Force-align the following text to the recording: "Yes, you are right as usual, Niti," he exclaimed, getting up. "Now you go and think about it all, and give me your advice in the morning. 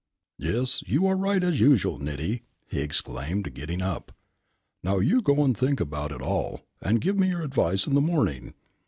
"Yes, 0.39 0.81
you 0.87 1.05
are 1.05 1.15
right 1.15 1.43
as 1.43 1.59
usual, 1.59 1.99
Niti," 1.99 2.41
he 2.67 2.81
exclaimed, 2.81 3.53
getting 3.53 3.83
up. 3.83 4.11
"Now 4.81 4.97
you 4.97 5.21
go 5.21 5.43
and 5.45 5.55
think 5.55 5.79
about 5.79 6.11
it 6.11 6.23
all, 6.23 6.61
and 6.81 6.99
give 6.99 7.19
me 7.19 7.27
your 7.29 7.43
advice 7.43 7.85
in 7.85 7.93
the 7.93 8.01
morning. 8.01 8.55